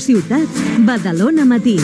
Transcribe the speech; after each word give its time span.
Tu 0.00 0.06
ciutat, 0.06 0.48
Badalona 0.86 1.44
Matí. 1.44 1.76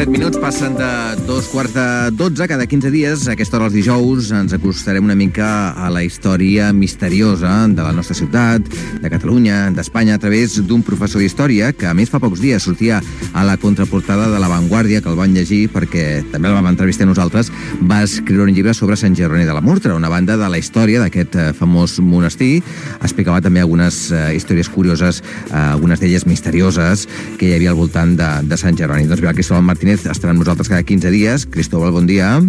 Set 0.00 0.08
minuts 0.08 0.38
passen 0.40 0.78
de 0.78 0.86
dos 1.26 1.44
quarts 1.52 1.74
de 1.76 2.10
dotze. 2.16 2.46
Cada 2.48 2.64
15 2.64 2.88
dies, 2.88 3.26
a 3.28 3.34
aquesta 3.34 3.58
hora 3.58 3.66
els 3.68 3.74
dijous, 3.76 4.30
ens 4.32 4.54
acostarem 4.56 5.04
una 5.04 5.12
mica 5.12 5.74
a 5.76 5.90
la 5.92 6.00
història 6.00 6.70
misteriosa 6.72 7.66
de 7.68 7.84
la 7.84 7.92
nostra 7.92 8.16
ciutat, 8.16 8.64
de 9.02 9.10
Catalunya, 9.12 9.68
d'Espanya, 9.76 10.14
a 10.16 10.22
través 10.22 10.56
d'un 10.64 10.80
professor 10.80 11.20
d'història 11.20 11.74
que, 11.76 11.84
a 11.84 11.92
més, 11.92 12.08
fa 12.08 12.16
pocs 12.16 12.40
dies 12.40 12.64
sortia 12.64 13.02
a 13.34 13.44
la 13.44 13.58
contraportada 13.60 14.30
de 14.32 14.40
La 14.40 14.48
Vanguardia, 14.48 15.02
que 15.04 15.12
el 15.12 15.18
van 15.20 15.34
llegir 15.36 15.66
perquè 15.68 16.22
també 16.32 16.48
el 16.48 16.56
vam 16.56 16.70
entrevistar 16.72 17.04
nosaltres, 17.04 17.52
va 17.84 18.00
escriure 18.00 18.48
un 18.48 18.54
llibre 18.56 18.72
sobre 18.72 18.96
Sant 18.96 19.12
Jeroni 19.12 19.44
de 19.44 19.52
la 19.52 19.60
Murtra, 19.60 19.92
una 19.92 20.08
banda 20.08 20.38
de 20.40 20.48
la 20.48 20.56
història 20.56 21.04
d'aquest 21.04 21.36
eh, 21.36 21.46
famós 21.52 21.98
monestir. 22.00 22.62
Explicava 23.02 23.44
també 23.44 23.60
algunes 23.60 24.06
eh, 24.08 24.32
històries 24.32 24.72
curioses, 24.72 25.20
eh, 25.50 25.60
algunes 25.60 26.00
d'elles 26.00 26.24
misterioses, 26.24 27.04
que 27.36 27.52
hi 27.52 27.54
havia 27.58 27.76
al 27.76 27.80
voltant 27.84 28.16
de, 28.16 28.32
de 28.48 28.62
Sant 28.64 28.80
Jeroni. 28.80 29.04
Doncs 29.04 29.20
bé, 29.20 29.36
Cristóbal 29.36 29.68
Martínez 29.68 29.89
estarà 29.92 30.32
amb 30.32 30.40
nosaltres 30.40 30.68
cada 30.68 30.82
15 30.82 31.10
días. 31.10 31.46
Cristóbal, 31.46 31.90
buen 31.90 32.06
día. 32.06 32.40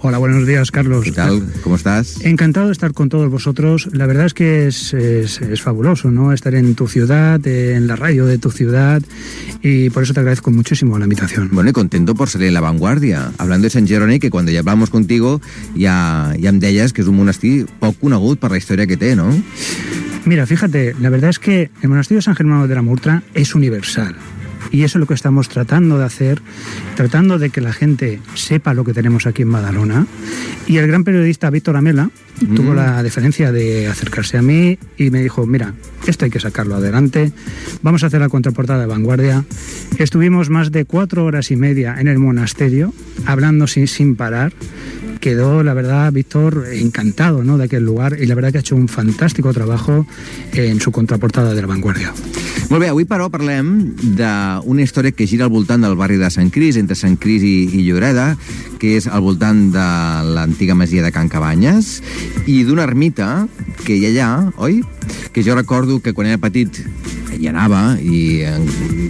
Hola, 0.00 0.18
buenos 0.18 0.46
días, 0.46 0.70
Carlos. 0.70 1.04
¿Qué 1.04 1.12
tal? 1.12 1.46
¿Cómo 1.62 1.76
estás? 1.76 2.24
Encantado 2.24 2.66
de 2.66 2.72
estar 2.72 2.92
con 2.92 3.08
todos 3.08 3.30
vosotros. 3.30 3.88
La 3.92 4.06
verdad 4.06 4.26
es 4.26 4.34
que 4.34 4.66
es, 4.66 4.94
es, 4.94 5.40
es 5.40 5.60
fabuloso, 5.60 6.10
¿no? 6.10 6.32
Estar 6.32 6.54
en 6.54 6.74
tu 6.74 6.88
ciudad, 6.88 7.44
en 7.46 7.86
la 7.86 7.96
radio 7.96 8.26
de 8.26 8.38
tu 8.38 8.50
ciudad, 8.50 9.02
y 9.62 9.90
por 9.90 10.02
eso 10.02 10.14
te 10.14 10.20
agradezco 10.20 10.50
muchísimo 10.50 10.98
la 10.98 11.04
invitación. 11.04 11.50
Bueno, 11.52 11.70
y 11.70 11.72
contento 11.72 12.14
por 12.14 12.28
salir 12.28 12.48
en 12.48 12.54
La 12.54 12.60
Vanguardia. 12.60 13.32
Hablando 13.38 13.64
de 13.64 13.70
Sant 13.70 13.88
Jeroni, 13.88 14.18
que 14.18 14.30
cuando 14.30 14.50
ya 14.50 14.60
hablamos 14.60 14.90
contigo 14.90 15.40
ya, 15.76 16.34
ya 16.38 16.50
em 16.50 16.58
deies 16.60 16.92
que 16.92 17.02
és 17.04 17.08
un 17.08 17.16
monestir 17.20 17.66
poc 17.80 17.98
conegut 18.00 18.40
per 18.40 18.50
la 18.52 18.58
història 18.60 18.88
que 18.88 18.96
té, 18.96 19.14
no? 19.16 19.28
Mira, 20.24 20.46
fíjate, 20.46 20.94
la 21.00 21.10
verdad 21.10 21.30
es 21.30 21.38
que 21.38 21.70
el 21.82 21.88
monasterio 21.88 22.18
de 22.18 22.22
San 22.22 22.34
Germano 22.34 22.68
de 22.68 22.74
la 22.74 22.82
Murtra 22.82 23.22
es 23.34 23.54
universal. 23.54 24.16
Y 24.70 24.84
eso 24.84 24.98
es 24.98 25.00
lo 25.00 25.06
que 25.06 25.14
estamos 25.14 25.48
tratando 25.48 25.98
de 25.98 26.04
hacer, 26.04 26.40
tratando 26.96 27.38
de 27.38 27.50
que 27.50 27.60
la 27.60 27.72
gente 27.72 28.20
sepa 28.34 28.74
lo 28.74 28.84
que 28.84 28.94
tenemos 28.94 29.26
aquí 29.26 29.42
en 29.42 29.52
Badalona. 29.52 30.06
Y 30.66 30.76
el 30.76 30.86
gran 30.86 31.04
periodista 31.04 31.50
Víctor 31.50 31.76
Amela 31.76 32.10
Mm. 32.40 32.54
tuvo 32.54 32.74
la 32.74 33.02
deferencia 33.02 33.52
de 33.52 33.86
acercarse 33.86 34.38
a 34.38 34.42
mí 34.42 34.78
y 34.96 35.10
me 35.10 35.22
dijo, 35.22 35.46
mira, 35.46 35.74
esto 36.06 36.24
hay 36.24 36.30
que 36.30 36.40
sacarlo 36.40 36.76
adelante, 36.76 37.32
vamos 37.82 38.02
a 38.02 38.06
hacer 38.06 38.20
la 38.20 38.28
contraportada 38.28 38.80
de 38.80 38.86
vanguardia. 38.86 39.44
Estuvimos 39.98 40.48
más 40.48 40.72
de 40.72 40.86
cuatro 40.86 41.24
horas 41.24 41.50
y 41.50 41.56
media 41.56 41.96
en 41.98 42.08
el 42.08 42.18
monasterio, 42.18 42.94
hablando 43.26 43.66
sin, 43.66 43.86
sin 43.86 44.16
parar. 44.16 44.52
Quedó, 45.20 45.62
la 45.62 45.74
verdad, 45.74 46.12
Víctor 46.12 46.66
encantado 46.72 47.44
¿no? 47.44 47.58
de 47.58 47.64
aquel 47.64 47.84
lugar 47.84 48.16
y 48.18 48.26
la 48.26 48.34
verdad 48.34 48.52
que 48.52 48.58
ha 48.58 48.60
hecho 48.60 48.74
un 48.74 48.88
fantástico 48.88 49.52
trabajo 49.52 50.06
en 50.52 50.80
su 50.80 50.90
contraportada 50.90 51.54
de 51.54 51.60
la 51.60 51.66
vanguardia. 51.66 52.12
Molt 52.70 52.84
bé, 52.84 52.88
avui, 52.92 53.02
però, 53.02 53.26
parlem 53.34 53.70
d'una 54.14 54.84
història 54.84 55.10
que 55.10 55.26
gira 55.26 55.48
al 55.48 55.50
voltant 55.50 55.82
del 55.82 55.96
barri 55.98 56.20
de 56.20 56.28
Sant 56.30 56.52
Cris, 56.54 56.76
entre 56.78 56.94
Sant 56.94 57.16
Cris 57.18 57.42
i, 57.42 57.66
i 57.66 57.82
Lloreda, 57.88 58.28
que 58.78 58.92
és 58.94 59.08
al 59.10 59.24
voltant 59.26 59.64
de 59.74 59.86
l'antiga 60.36 60.76
masia 60.78 61.02
de 61.02 61.10
Can 61.10 61.28
Cabanyes, 61.32 61.96
i 62.46 62.60
d'una 62.68 62.86
ermita 62.86 63.48
que 63.82 63.98
hi 63.98 64.06
ha 64.06 64.12
allà, 64.12 64.30
oi? 64.62 64.84
Que 65.34 65.42
jo 65.42 65.58
recordo 65.58 65.98
que 65.98 66.14
quan 66.14 66.30
era 66.30 66.38
petit 66.38 66.78
hi 67.40 67.48
anava 67.48 67.96
i 68.04 68.42
eh, 68.44 68.56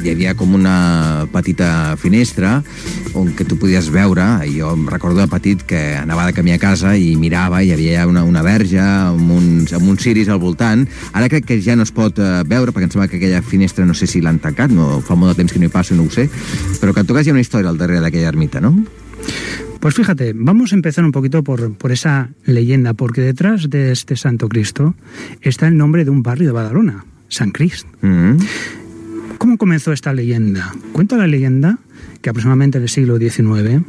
hi 0.00 0.12
havia 0.12 0.36
com 0.38 0.54
una 0.54 1.26
petita 1.32 1.96
finestra 2.00 2.60
on 3.18 3.32
que 3.34 3.44
tu 3.44 3.58
podies 3.58 3.90
veure, 3.90 4.26
i 4.46 4.60
jo 4.60 4.70
em 4.76 4.86
recordo 4.88 5.18
de 5.18 5.28
petit 5.30 5.64
que 5.66 5.80
anava 5.98 6.28
de 6.28 6.36
camí 6.36 6.54
a 6.54 6.60
casa 6.62 6.94
i 6.94 7.16
mirava 7.18 7.62
i 7.62 7.70
hi 7.70 7.74
havia 7.74 8.06
una, 8.06 8.22
una 8.24 8.44
verge 8.46 8.78
amb 8.80 9.34
uns, 9.34 9.74
amb 9.74 9.90
uns 9.90 10.06
ciris 10.06 10.30
al 10.30 10.38
voltant. 10.42 10.86
Ara 11.12 11.28
crec 11.32 11.48
que 11.48 11.58
ja 11.62 11.74
no 11.76 11.86
es 11.86 11.92
pot 11.94 12.22
eh, 12.22 12.30
veure 12.46 12.70
perquè 12.70 12.86
em 12.86 12.94
sembla 12.94 13.10
que 13.10 13.18
aquella 13.18 13.42
finestra 13.42 13.86
no 13.86 13.98
sé 13.98 14.06
si 14.06 14.22
l'han 14.22 14.38
tancat, 14.38 14.70
no, 14.70 15.00
fa 15.02 15.18
molt 15.18 15.34
de 15.34 15.42
temps 15.42 15.52
que 15.52 15.62
no 15.62 15.66
hi 15.66 15.74
passo, 15.74 15.98
no 15.98 16.06
ho 16.06 16.14
sé, 16.14 16.28
però 16.80 16.94
que 16.94 17.02
en 17.02 17.10
tot 17.10 17.18
cas 17.18 17.26
hi 17.26 17.34
ha 17.34 17.36
una 17.36 17.44
història 17.44 17.72
al 17.72 17.80
darrere 17.80 18.04
d'aquella 18.04 18.30
ermita, 18.30 18.62
no? 18.62 18.76
Pues 19.80 19.94
fíjate, 19.94 20.34
vamos 20.36 20.72
a 20.72 20.76
empezar 20.76 21.04
un 21.04 21.12
poquito 21.12 21.42
por, 21.42 21.74
por, 21.74 21.90
esa 21.90 22.30
leyenda, 22.44 22.92
porque 22.92 23.22
detrás 23.22 23.70
de 23.70 23.92
este 23.92 24.14
Santo 24.14 24.46
Cristo 24.48 24.94
está 25.40 25.68
el 25.68 25.78
nombre 25.78 26.04
de 26.04 26.10
un 26.10 26.22
barrio 26.22 26.48
de 26.48 26.52
Badalona, 26.52 27.06
San 27.30 27.50
Crist. 27.52 27.86
Mm. 28.02 28.36
¿Cómo 29.38 29.56
comenzó 29.56 29.92
esta 29.92 30.12
leyenda? 30.12 30.74
Cuenta 30.92 31.16
la 31.16 31.26
leyenda 31.26 31.78
que 32.20 32.28
aproximadamente 32.28 32.76
en 32.78 32.82
el 32.84 32.90
siglo 32.90 33.16
XIX, 33.18 33.82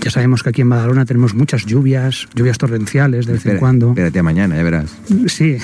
ya 0.00 0.10
sabemos 0.10 0.44
que 0.44 0.50
aquí 0.50 0.60
en 0.62 0.68
Badalona 0.68 1.04
tenemos 1.04 1.34
muchas 1.34 1.66
lluvias, 1.66 2.28
lluvias 2.36 2.58
torrenciales 2.58 3.26
de 3.26 3.32
vez 3.32 3.40
Espera, 3.40 3.54
en 3.54 3.58
cuando. 3.60 3.88
Espérate 3.88 4.18
a 4.20 4.22
mañana, 4.22 4.56
ya 4.56 4.62
verás. 4.62 4.96
Sí, 5.26 5.56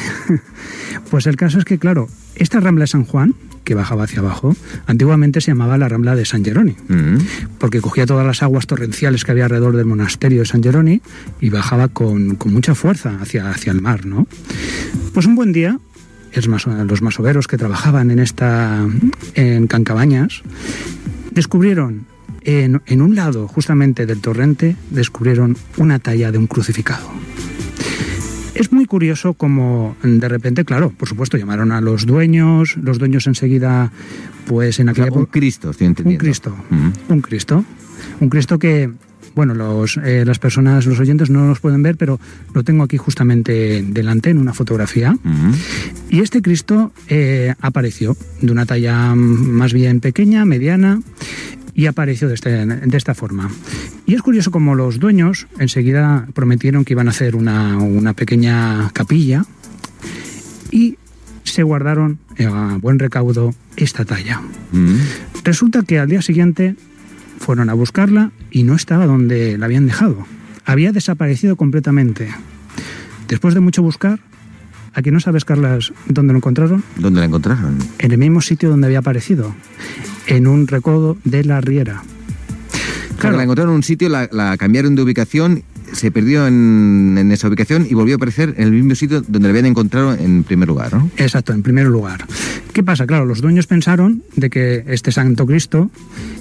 pues 1.11 1.27
el 1.29 1.37
caso 1.37 1.59
es 1.61 1.65
que, 1.65 1.79
claro, 1.79 2.09
esta 2.35 2.59
rambla 2.59 2.83
de 2.83 2.89
San 2.89 3.05
Juan, 3.05 3.35
que 3.63 3.75
bajaba 3.77 4.03
hacia 4.05 4.19
abajo, 4.19 4.57
antiguamente 4.87 5.41
se 5.41 5.53
llamaba 5.53 5.79
la 5.79 5.89
rambla 5.89 6.17
de 6.17 6.25
San 6.25 6.45
Jeroni, 6.45 6.75
Mm 6.89 6.95
-hmm. 6.95 7.19
porque 7.59 7.81
cogía 7.81 8.07
todas 8.07 8.27
las 8.27 8.43
aguas 8.43 8.67
torrenciales 8.67 9.23
que 9.25 9.31
había 9.31 9.45
alrededor 9.45 9.77
del 9.77 9.87
monasterio 9.87 10.41
de 10.41 10.47
San 10.47 10.63
Jeroni 10.65 11.01
y 11.41 11.51
bajaba 11.51 11.87
con, 11.87 12.35
con 12.35 12.53
mucha 12.53 12.75
fuerza 12.75 13.19
hacia, 13.21 13.49
hacia 13.51 13.71
el 13.71 13.81
mar, 13.81 14.05
¿no? 14.07 14.27
Pues 15.15 15.27
un 15.27 15.37
buen 15.37 15.53
día, 15.53 15.79
los 16.35 17.03
masoveros 17.03 17.47
que 17.47 17.59
trabajaban 17.59 18.11
en 18.11 18.19
esta 18.19 18.87
en 19.35 19.67
Cancabañas 19.67 20.43
descubrieron 21.31 22.07
en, 22.43 22.83
en, 22.87 23.03
un 23.03 23.15
lado 23.15 23.47
justamente 23.49 24.07
del 24.07 24.21
torrente 24.21 24.77
descubrieron 24.91 25.57
una 25.77 25.99
talla 25.99 26.33
de 26.33 26.39
un 26.39 26.47
crucificado. 26.47 27.09
Es 28.55 28.73
muy 28.73 28.85
curioso 28.85 29.35
como 29.35 29.97
de 30.03 30.29
repente, 30.29 30.65
claro, 30.65 30.91
por 30.91 31.09
supuesto, 31.09 31.37
llamaron 31.37 31.73
a 31.73 31.81
los 31.81 32.05
dueños, 32.05 32.77
los 32.77 32.99
dueños 32.99 33.27
enseguida, 33.27 33.91
pues 34.47 34.79
en 34.79 34.89
aquella 34.89 35.09
o 35.09 35.13
sea, 35.13 35.21
un 35.21 35.27
Cristo, 35.27 35.71
estoy 35.71 35.87
entendiendo. 35.87 36.23
Un 36.23 36.27
Cristo, 36.27 36.57
uh 36.71 36.75
-huh. 36.75 36.93
un 37.09 37.21
Cristo, 37.23 37.65
un 38.21 38.29
Cristo 38.29 38.59
que 38.59 38.91
bueno, 39.35 39.55
los, 39.55 39.97
eh, 39.97 40.25
las 40.25 40.39
personas, 40.39 40.87
los 40.87 40.99
oyentes 41.01 41.31
no 41.31 41.47
los 41.47 41.61
pueden 41.61 41.83
ver, 41.83 41.97
pero 41.97 42.19
lo 42.55 42.63
tengo 42.63 42.85
aquí 42.85 42.97
justamente 42.97 43.83
delante 43.83 44.31
en 44.31 44.39
una 44.39 44.55
fotografía. 44.55 45.13
Uh 45.25 45.29
-huh. 45.29 45.55
Y 46.11 46.21
este 46.21 46.43
Cristo 46.43 46.93
eh, 47.09 47.55
apareció 47.61 48.17
de 48.41 48.53
una 48.53 48.67
talla 48.67 49.15
más 49.15 49.73
bien 49.73 50.01
pequeña, 50.01 50.45
mediana, 50.45 51.01
y 51.75 51.87
apareció 51.87 52.29
de, 52.29 52.35
este, 52.35 52.67
de, 52.67 52.97
esta 52.97 53.15
forma. 53.15 53.51
Y 54.07 54.15
es 54.15 54.23
curioso 54.23 54.51
como 54.51 54.75
los 54.75 54.99
dueños 54.99 55.47
enseguida 55.59 56.27
prometieron 56.35 56.85
que 56.85 56.93
iban 56.93 57.09
a 57.09 57.13
hacer 57.13 57.35
una, 57.35 57.79
una 57.79 58.13
pequeña 58.13 58.91
capilla 58.93 59.45
y 60.71 60.99
se 61.45 61.63
guardaron 61.63 62.19
a 62.39 62.79
buen 62.81 62.99
recaudo 62.99 63.55
esta 63.77 64.05
talla. 64.05 64.41
Resulta 65.45 65.83
que 65.83 65.99
al 65.99 66.09
día 66.09 66.23
siguiente 66.23 66.77
fueron 67.43 67.69
a 67.71 67.75
buscarla 67.75 68.31
y 68.51 68.63
no 68.63 68.75
estaba 68.75 69.07
donde 69.07 69.59
la 69.59 69.67
habían 69.67 69.87
dejado. 69.87 70.25
Había 70.65 70.93
desaparecido 70.93 71.57
completamente. 71.57 72.29
Después 73.29 73.55
de 73.55 73.61
mucho 73.61 73.83
buscar, 73.83 74.21
¿a 74.95 75.03
que 75.03 75.11
no 75.11 75.19
sabes, 75.19 75.45
Carlas, 75.45 75.93
dónde 76.07 76.33
lo 76.33 76.39
encontraron? 76.39 76.85
¿Dónde 76.97 77.21
la 77.21 77.27
encontraron? 77.27 77.79
En 77.99 78.13
el 78.13 78.19
mismo 78.19 78.41
sitio 78.41 78.71
donde 78.71 78.87
había 78.87 79.01
aparecido, 79.01 79.55
en 80.29 80.47
un 80.47 80.69
recodo 80.69 81.19
de 81.25 81.45
la 81.45 81.61
Riera. 81.61 82.03
Claro, 83.19 83.37
la 83.37 83.43
encontraron 83.43 83.73
en 83.73 83.77
un 83.77 83.83
sitio, 83.83 84.09
la, 84.09 84.29
la 84.33 84.57
cambiaron 84.57 84.95
de 84.95 85.03
ubicación, 85.03 85.65
se 85.93 86.11
perdió 86.11 86.47
en, 86.47 87.17
en, 87.19 87.33
esa 87.33 87.49
ubicación 87.49 87.87
y 87.89 87.95
volvió 87.95 88.15
a 88.15 88.17
aparecer 88.17 88.55
en 88.57 88.65
el 88.65 88.73
mismo 88.73 88.95
sitio 88.95 89.21
donde 89.21 89.49
la 89.49 89.51
habían 89.51 89.67
encontrado 89.67 90.15
en 90.15 90.45
primer 90.45 90.69
lugar, 90.69 90.95
¿no? 90.95 91.11
Exacto, 91.17 91.53
en 91.53 91.63
primer 91.63 91.87
lugar. 91.87 92.25
¿Qué 92.73 92.83
pasa? 92.83 93.07
Claro, 93.07 93.27
los 93.27 93.41
dueños 93.41 93.67
pensaron 93.67 94.23
de 94.37 94.49
que 94.49 94.85
este 94.87 95.13
Santo 95.13 95.45
Cristo 95.47 95.91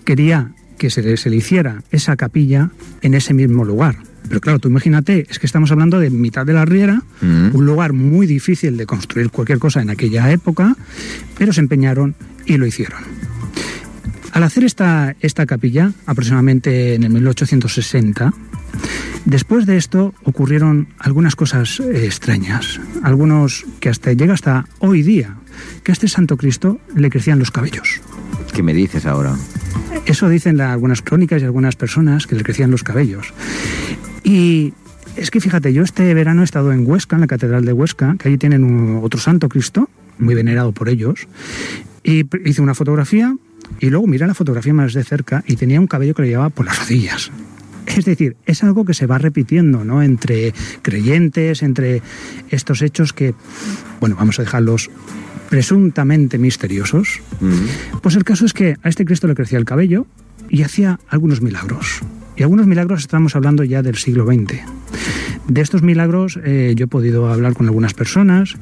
quería 0.05 0.51
que 0.77 0.89
se 0.89 1.01
le, 1.01 1.17
se 1.17 1.29
le 1.29 1.37
hiciera 1.37 1.83
esa 1.91 2.15
capilla 2.15 2.71
en 3.01 3.13
ese 3.13 3.33
mismo 3.33 3.65
lugar. 3.65 3.97
Pero 4.27 4.39
claro, 4.39 4.59
tú 4.59 4.69
imagínate, 4.69 5.25
es 5.29 5.39
que 5.39 5.45
estamos 5.45 5.71
hablando 5.71 5.99
de 5.99 6.09
mitad 6.09 6.45
de 6.45 6.53
la 6.53 6.65
Riera. 6.65 7.01
¿Mm? 7.21 7.53
un 7.53 7.65
lugar 7.65 7.93
muy 7.93 8.27
difícil 8.27 8.77
de 8.77 8.85
construir 8.85 9.29
cualquier 9.29 9.59
cosa 9.59 9.81
en 9.81 9.89
aquella 9.89 10.31
época, 10.31 10.75
pero 11.37 11.53
se 11.53 11.61
empeñaron 11.61 12.15
y 12.45 12.57
lo 12.57 12.65
hicieron. 12.65 13.01
Al 14.31 14.43
hacer 14.43 14.63
esta, 14.63 15.15
esta 15.19 15.45
capilla, 15.45 15.91
aproximadamente 16.05 16.95
en 16.95 17.03
el 17.03 17.09
1860, 17.09 18.33
después 19.25 19.65
de 19.65 19.75
esto 19.75 20.13
ocurrieron 20.23 20.87
algunas 20.99 21.35
cosas 21.35 21.81
eh, 21.81 22.05
extrañas, 22.05 22.79
algunos 23.03 23.65
que 23.81 23.89
hasta 23.89 24.13
llega 24.13 24.33
hasta 24.33 24.65
hoy 24.79 25.03
día, 25.03 25.35
que 25.83 25.91
a 25.91 25.93
este 25.93 26.07
Santo 26.07 26.37
Cristo 26.37 26.79
le 26.95 27.09
crecían 27.09 27.39
los 27.39 27.51
cabellos. 27.51 27.99
¿Qué 28.53 28.63
me 28.63 28.73
dices 28.73 29.05
ahora? 29.05 29.35
Eso 30.05 30.29
dicen 30.29 30.57
la, 30.57 30.71
algunas 30.73 31.01
crónicas 31.01 31.41
y 31.41 31.45
algunas 31.45 31.75
personas 31.75 32.27
que 32.27 32.35
le 32.35 32.43
crecían 32.43 32.71
los 32.71 32.83
cabellos. 32.83 33.33
Y 34.23 34.73
es 35.15 35.31
que 35.31 35.41
fíjate, 35.41 35.73
yo 35.73 35.83
este 35.83 36.13
verano 36.13 36.41
he 36.41 36.45
estado 36.45 36.71
en 36.71 36.89
Huesca, 36.89 37.15
en 37.15 37.21
la 37.21 37.27
Catedral 37.27 37.65
de 37.65 37.73
Huesca, 37.73 38.15
que 38.17 38.29
allí 38.29 38.37
tienen 38.37 38.99
otro 39.03 39.19
Santo 39.19 39.49
Cristo, 39.49 39.89
muy 40.17 40.35
venerado 40.35 40.71
por 40.71 40.89
ellos, 40.89 41.27
y 42.03 42.25
hice 42.47 42.61
una 42.61 42.73
fotografía 42.73 43.35
Y 43.79 43.89
luego 43.89 44.07
mira 44.07 44.27
la 44.27 44.33
fotografía 44.33 44.73
más 44.73 44.93
de 44.93 45.03
cerca 45.03 45.43
y 45.47 45.55
tenía 45.55 45.79
un 45.79 45.87
cabello 45.87 46.13
que 46.13 46.23
le 46.23 46.29
llevaba 46.29 46.49
por 46.49 46.65
las 46.65 46.79
rodillas. 46.79 47.31
Es 47.85 48.05
decir, 48.05 48.35
es 48.45 48.63
algo 48.63 48.85
que 48.85 48.93
se 48.93 49.05
va 49.05 49.17
repitiendo, 49.17 49.83
¿no? 49.83 50.01
Entre 50.01 50.53
creyentes, 50.81 51.63
entre 51.63 52.01
estos 52.49 52.81
hechos 52.81 53.11
que, 53.11 53.33
bueno, 53.99 54.15
vamos 54.15 54.39
a 54.39 54.43
dejarlos 54.43 54.89
presuntamente 55.51 56.37
misteriosos. 56.37 57.19
Pues 58.01 58.15
el 58.15 58.23
caso 58.23 58.45
es 58.45 58.53
que 58.53 58.77
a 58.81 58.87
este 58.87 59.03
Cristo 59.03 59.27
le 59.27 59.35
crecía 59.35 59.59
el 59.59 59.65
cabello 59.65 60.07
y 60.49 60.63
hacía 60.63 61.01
algunos 61.09 61.41
milagros. 61.41 61.99
Y 62.37 62.43
algunos 62.43 62.67
milagros 62.67 63.01
estamos 63.01 63.35
hablando 63.35 63.65
ya 63.65 63.83
del 63.83 63.97
siglo 63.97 64.25
XX. 64.25 64.61
De 65.49 65.59
estos 65.59 65.83
milagros 65.83 66.39
eh, 66.45 66.73
yo 66.77 66.85
he 66.85 66.87
podido 66.87 67.29
hablar 67.29 67.53
con 67.53 67.67
algunas 67.67 67.93
personas, 67.93 68.55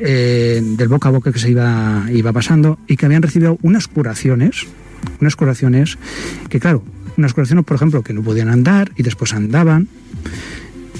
eh, 0.00 0.60
del 0.62 0.88
boca 0.88 1.08
a 1.08 1.12
boca 1.12 1.32
que 1.32 1.38
se 1.38 1.50
iba, 1.50 2.04
iba 2.12 2.30
pasando 2.34 2.78
y 2.86 2.98
que 2.98 3.06
habían 3.06 3.22
recibido 3.22 3.56
unas 3.62 3.88
curaciones, 3.88 4.66
unas 5.22 5.34
curaciones 5.34 5.96
que 6.50 6.60
claro, 6.60 6.84
unas 7.16 7.32
curaciones 7.32 7.64
por 7.64 7.76
ejemplo 7.76 8.02
que 8.02 8.12
no 8.12 8.22
podían 8.22 8.50
andar 8.50 8.92
y 8.96 9.02
después 9.02 9.32
andaban. 9.32 9.88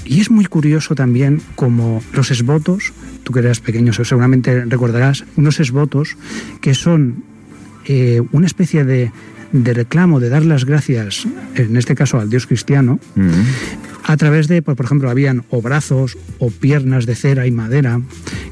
Y 0.09 0.21
es 0.21 0.31
muy 0.31 0.45
curioso 0.45 0.95
también 0.95 1.39
como 1.53 2.01
los 2.13 2.31
esvotos, 2.31 2.93
tú 3.23 3.31
que 3.31 3.41
eras 3.41 3.59
pequeño 3.59 3.93
seguramente 3.93 4.65
recordarás, 4.65 5.23
unos 5.37 5.59
esvotos 5.59 6.17
que 6.61 6.73
son 6.73 7.23
eh, 7.85 8.19
una 8.31 8.47
especie 8.47 8.85
de, 8.85 9.11
de 9.51 9.73
reclamo, 9.73 10.19
de 10.19 10.29
dar 10.29 10.45
las 10.45 10.65
gracias, 10.65 11.27
en 11.55 11.75
este 11.77 11.95
caso 11.95 12.19
al 12.19 12.29
Dios 12.29 12.45
cristiano, 12.47 12.99
Mm. 13.15 13.29
a 14.03 14.17
través 14.17 14.47
de, 14.47 14.61
pues, 14.61 14.75
por 14.77 14.85
ejemplo, 14.85 15.09
habían 15.09 15.43
o 15.49 15.61
brazos 15.61 16.17
o 16.39 16.49
piernas 16.51 17.05
de 17.05 17.15
cera 17.15 17.45
y 17.47 17.51
madera, 17.51 18.01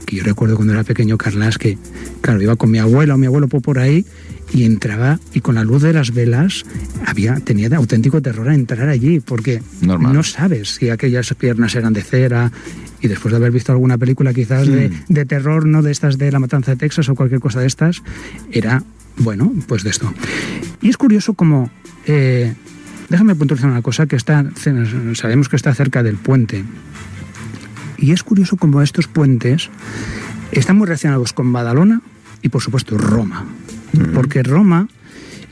que 0.06 0.16
yo 0.18 0.24
recuerdo 0.24 0.56
cuando 0.56 0.74
era 0.74 0.84
pequeño, 0.84 1.18
Carlas, 1.18 1.58
que, 1.58 1.78
claro, 2.22 2.42
iba 2.42 2.56
con 2.56 2.72
mi 2.72 2.80
abuela 2.80 3.16
o 3.16 3.18
mi 3.18 3.26
abuelo 3.28 3.48
por 3.48 3.62
por 3.62 3.80
ahí 3.80 4.06
y 4.54 4.64
entraba 4.64 5.20
y 5.34 5.42
con 5.42 5.56
la 5.56 5.64
luz 5.66 5.82
de 5.84 5.92
las 5.94 6.14
velas 6.14 6.64
había 7.06 7.36
tenía 7.42 7.68
auténtico 7.76 8.22
terror 8.22 8.48
a 8.48 8.56
entrar 8.56 8.88
allí 8.88 9.20
porque 9.20 9.62
Normal. 9.82 10.14
no 10.14 10.24
sabes 10.24 10.76
si 10.76 10.90
aquellas 10.90 11.34
piernas 11.34 11.76
eran 11.76 11.92
de 11.92 12.02
cera 12.02 12.52
y 13.02 13.10
después 13.10 13.32
de 13.34 13.38
haber 13.38 13.52
visto 13.52 13.74
alguna 13.74 13.98
película 13.98 14.34
quizás 14.34 14.66
de, 14.68 14.88
Mm. 14.90 15.14
de 15.14 15.26
terror, 15.26 15.66
no 15.66 15.82
de 15.82 15.92
estas 15.92 16.18
de 16.18 16.32
La 16.32 16.40
Matanza 16.40 16.72
de 16.72 16.78
Texas 16.78 17.10
o 17.10 17.16
cualquier 17.16 17.42
cosa 17.42 17.60
de 17.60 17.68
estas, 17.68 18.02
era, 18.52 18.84
bueno, 19.20 19.54
pues 19.68 19.84
de 19.84 19.90
esto. 19.90 20.14
Y 20.82 20.90
es 20.90 20.98
curioso 20.98 21.34
como... 21.34 21.70
eh, 22.06 22.54
déjame 23.10 23.36
puntualizar 23.36 23.70
una 23.70 23.82
cosa 23.82 24.06
que 24.06 24.16
está, 24.16 24.46
sabemos 25.14 25.50
que 25.50 25.56
está 25.56 25.74
cerca 25.74 26.04
del 26.04 26.18
puente. 26.18 26.64
Y 27.98 28.12
es 28.12 28.24
curioso 28.24 28.58
como 28.58 28.82
estos 28.82 29.08
puentes 29.08 29.70
están 30.52 30.78
muy 30.78 30.86
relacionados 30.86 31.34
con 31.34 31.52
Badalona 31.52 32.02
y 32.42 32.50
por 32.50 32.62
supuesto 32.62 32.98
Roma. 32.98 33.46
Porque 34.14 34.44
Roma, 34.44 34.88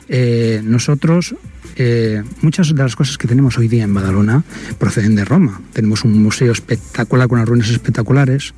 eh, 0.08 0.60
nosotros, 0.64 1.34
eh, 1.76 2.22
muchas 2.42 2.68
de 2.68 2.82
las 2.82 2.94
cosas 2.94 3.18
que 3.18 3.26
tenemos 3.26 3.58
hoy 3.58 3.66
día 3.66 3.84
en 3.84 3.92
Badalona 3.92 4.44
proceden 4.78 5.16
de 5.16 5.24
Roma. 5.24 5.60
Tenemos 5.72 6.04
un 6.04 6.22
museo 6.22 6.52
espectacular 6.52 7.26
con 7.26 7.38
unas 7.38 7.48
ruinas 7.48 7.70
espectaculares. 7.70 8.54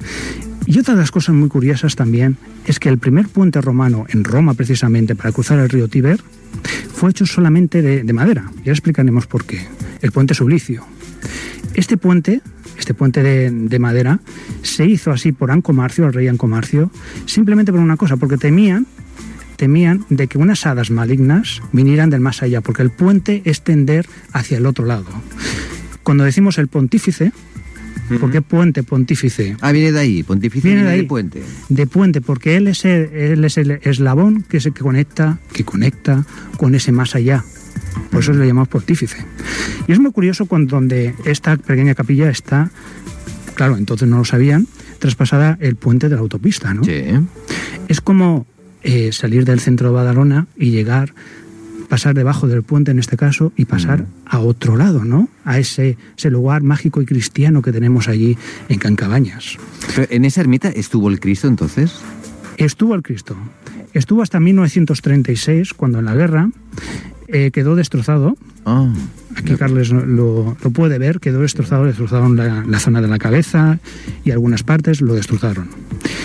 Y 0.69 0.79
otra 0.79 0.93
de 0.93 1.00
las 1.00 1.11
cosas 1.11 1.35
muy 1.35 1.49
curiosas 1.49 1.97
también 1.97 2.37
es 2.67 2.79
que 2.79 2.91
el 2.91 2.99
primer 2.99 3.26
puente 3.26 3.59
romano 3.62 4.05
en 4.11 4.23
Roma, 4.23 4.53
precisamente, 4.53 5.17
para 5.17 5.32
cruzar 5.32 5.59
el 5.59 5.70
río 5.70 5.88
Tíber, 5.88 6.20
fue 6.93 7.09
hecho 7.09 7.25
solamente 7.25 7.81
de, 7.81 8.05
de 8.05 8.12
madera. 8.12 8.53
Ya 8.67 8.73
explicaremos 8.73 9.26
por 9.26 9.47
qué. 9.47 9.67
El 10.03 10.12
puente 10.12 10.35
Sublicio. 10.35 10.85
Este 11.73 11.97
puente, 11.97 12.43
este 12.76 12.93
puente 12.93 13.23
de, 13.23 13.50
de 13.50 13.79
madera, 13.79 14.20
se 14.61 14.85
hizo 14.85 15.11
así 15.11 15.32
por 15.32 15.50
Ancomarcio, 15.50 16.05
el 16.05 16.12
rey 16.12 16.29
Ancomarcio, 16.29 16.91
simplemente 17.25 17.73
por 17.73 17.81
una 17.81 17.97
cosa, 17.97 18.19
porque 18.19 18.37
temían 18.37 18.87
temían 19.56 20.05
de 20.11 20.29
que 20.29 20.38
unas 20.38 20.67
hadas 20.67 20.91
malignas 20.91 21.62
vinieran 21.73 22.11
del 22.11 22.20
más 22.20 22.43
allá, 22.43 22.61
porque 22.61 22.82
el 22.82 22.91
puente 22.91 23.41
es 23.47 23.62
tender 23.62 24.06
hacia 24.32 24.59
el 24.59 24.67
otro 24.67 24.85
lado. 24.85 25.06
Cuando 26.05 26.25
decimos 26.25 26.59
el 26.59 26.69
pontífice, 26.69 27.32
¿por 28.16 28.31
qué 28.31 28.43
puente 28.43 28.82
pontífice? 28.82 29.56
Ah, 29.60 29.72
viene 29.72 29.93
de 29.93 29.99
ahí, 30.00 30.22
pontificio 30.22 30.69
Viene 30.69 30.82
viene, 30.82 30.90
de 30.90 30.96
de, 30.96 31.02
ahí. 31.02 31.06
puente. 31.06 31.43
de 31.69 31.87
puente, 31.87 32.20
porque 32.20 32.56
él 32.56 32.69
es 32.69 32.84
el, 32.84 33.10
él 33.12 33.44
es 33.44 33.58
el 33.58 33.72
eslabón 33.82 34.43
que, 34.43 34.60
se, 34.60 34.70
que 34.72 34.81
conecta, 34.81 35.38
que 35.52 35.64
conecta 35.64 36.25
con 36.56 36.75
ese 36.75 36.93
más 36.93 37.14
allá. 37.14 37.44
Por 38.10 38.20
eso 38.20 38.32
le 38.32 38.46
llamamos 38.46 38.69
pontífice. 38.69 39.19
Y 39.87 39.93
es 39.93 39.99
muy 39.99 40.12
curioso 40.12 40.46
cuando 40.46 40.76
donde 40.76 41.14
esta 41.25 41.56
pequeña 41.56 41.94
capilla 41.94 42.31
está, 42.31 42.70
claro, 43.55 43.76
entonces 43.76 44.08
no 44.08 44.19
lo 44.19 44.25
sabían, 44.25 44.66
traspasada 44.99 45.56
el 45.60 45.76
puente 45.76 46.08
de 46.08 46.14
la 46.14 46.20
autopista, 46.20 46.75
¿no? 46.75 46.84
Sí. 46.84 47.02
Es 47.88 48.00
como 48.00 48.46
eh, 48.82 49.12
salir 49.12 49.44
del 49.44 49.60
centro 49.60 49.88
de 49.88 49.94
Badalona 49.94 50.46
y 50.56 50.70
llegar, 50.70 51.14
pasar 51.88 52.14
debajo 52.14 52.46
del 52.49 52.62
puente 52.62 52.90
en 52.90 52.99
este 52.99 53.17
caso 53.17 53.52
y 53.56 53.64
pasar 53.64 54.02
Mm. 54.02 54.06
a 54.26 54.38
otro 54.40 54.76
lado, 54.76 55.05
¿no? 55.05 55.29
A 55.44 55.58
ese, 55.58 55.96
ese 56.17 56.31
lugar 56.31 56.62
mágico 56.62 57.00
y 57.02 57.06
cristiano 57.06 57.62
que 57.62 57.73
tenemos 57.73 58.08
allí 58.08 58.37
en 58.69 58.79
Cancabañas. 58.79 59.56
Pero 59.94 60.06
en 60.11 60.25
esa 60.25 60.40
ermita 60.43 60.69
estuvo 60.69 61.08
el 61.08 61.19
Cristo 61.20 61.49
entonces. 61.49 61.94
Estuvo 62.58 62.94
el 62.94 63.02
Cristo. 63.02 63.37
Estuvo 63.94 64.23
hasta 64.23 64.38
1936, 64.38 65.73
cuando 65.75 65.99
en 65.99 66.05
la 66.05 66.14
guerra 66.14 66.50
eh, 67.29 67.50
quedó 67.52 67.75
destrozado. 67.75 68.37
Ah. 68.67 68.93
Aquí 69.37 69.55
Carles 69.55 69.91
lo, 69.91 70.56
lo 70.62 70.70
puede 70.70 70.99
ver, 70.99 71.20
quedó 71.20 71.41
destrozado, 71.41 71.84
destrozaron 71.84 72.37
la, 72.37 72.64
la 72.67 72.79
zona 72.81 73.00
de 73.00 73.08
la 73.08 73.19
cabeza 73.19 73.79
y 74.25 74.31
algunas 74.32 74.62
partes 74.62 75.00
lo 75.00 75.14
destrozaron. 75.14 75.69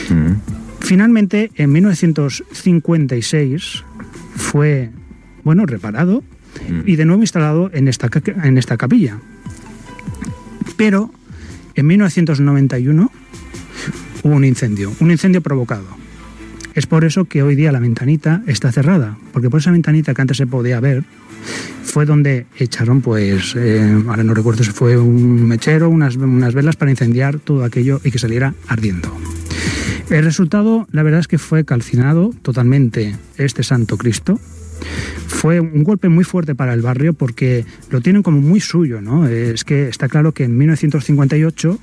Mm. 0.10 0.34
Finalmente, 0.80 1.52
en 1.56 1.72
1956 1.72 3.84
fue, 4.36 4.90
bueno, 5.44 5.66
reparado 5.66 6.24
Mm. 6.70 6.82
y 6.86 6.96
de 6.96 7.06
nuevo 7.06 7.22
instalado 7.22 7.70
en 7.74 7.88
esta, 7.88 8.10
en 8.44 8.58
esta 8.58 8.78
capilla. 8.78 9.18
Pero 10.78 11.12
en 11.76 11.88
1991 11.88 13.12
hubo 14.24 14.36
un 14.36 14.46
incendio, 14.46 14.92
un 15.00 15.12
incendio 15.12 15.42
provocado. 15.42 15.86
Es 16.74 16.88
por 16.88 17.06
eso 17.06 17.26
que 17.26 17.44
hoy 17.44 17.56
día 17.56 17.72
la 17.72 17.80
ventanita 17.80 18.42
está 18.48 18.72
cerrada, 18.72 19.18
porque 19.32 19.50
por 19.50 19.60
esa 19.60 19.72
ventanita 19.72 20.14
que 20.14 20.22
antes 20.22 20.38
se 20.38 20.48
podía 20.48 20.80
ver 20.80 21.04
fue 21.84 22.06
donde 22.06 22.48
echaron, 22.58 23.02
pues, 23.02 23.54
eh, 23.56 24.02
ahora 24.08 24.24
no 24.24 24.34
recuerdo 24.34 24.64
si 24.64 24.72
fue 24.72 24.98
un 24.98 25.48
mechero, 25.48 25.90
unas, 25.90 26.16
unas 26.16 26.56
velas 26.56 26.76
para 26.76 26.90
incendiar 26.90 27.38
todo 27.38 27.64
aquello 27.64 28.02
y 28.04 28.10
que 28.10 28.18
saliera 28.18 28.56
ardiendo. 28.68 29.16
El 30.10 30.24
resultado, 30.24 30.88
la 30.92 31.04
verdad 31.04 31.20
es 31.20 31.28
que 31.28 31.38
fue 31.38 31.66
calcinado 31.66 32.34
totalmente 32.42 33.16
este 33.38 33.62
Santo 33.64 33.98
Cristo. 33.98 34.40
Fue 35.28 35.60
un 35.60 35.84
golpe 35.84 36.10
muy 36.10 36.24
fuerte 36.24 36.56
para 36.56 36.74
el 36.74 36.82
barrio 36.82 37.14
porque 37.14 37.66
lo 37.90 38.02
tienen 38.02 38.24
como 38.24 38.40
muy 38.42 38.60
suyo, 38.60 39.02
¿no? 39.02 39.28
Es 39.28 39.64
que 39.64 39.88
está 39.90 40.08
claro 40.08 40.32
que 40.32 40.44
en 40.46 40.58
1958 40.58 41.80